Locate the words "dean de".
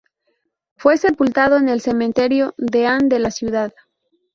2.57-3.19